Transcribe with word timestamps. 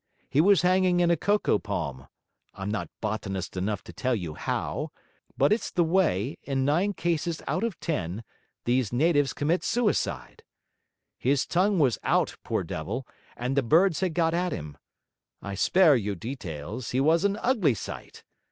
He 0.27 0.41
was 0.41 0.63
hanging 0.63 0.99
in 0.99 1.11
a 1.11 1.15
cocoa 1.15 1.59
palm 1.59 2.07
I'm 2.55 2.71
not 2.71 2.89
botanist 3.01 3.55
enough 3.55 3.83
to 3.83 3.93
tell 3.93 4.15
you 4.15 4.33
how 4.33 4.89
but 5.37 5.53
it's 5.53 5.69
the 5.69 5.83
way, 5.83 6.39
in 6.41 6.65
nine 6.65 6.93
cases 6.93 7.39
out 7.45 7.63
of 7.63 7.79
ten, 7.79 8.23
these 8.65 8.91
natives 8.91 9.31
commit 9.31 9.63
suicide. 9.63 10.41
His 11.19 11.45
tongue 11.45 11.77
was 11.77 11.99
out, 12.01 12.35
poor 12.43 12.63
devil, 12.63 13.05
and 13.37 13.55
the 13.55 13.61
birds 13.61 13.99
had 13.99 14.15
got 14.15 14.33
at 14.33 14.51
him; 14.53 14.75
I 15.39 15.53
spare 15.53 15.95
you 15.95 16.15
details, 16.15 16.89
he 16.89 16.99
was 16.99 17.23
an 17.23 17.37
ugly 17.37 17.75
sight! 17.75 18.23